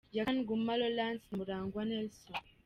[0.17, 2.35] Yakan Guma Laurence na Murangwa Nelson.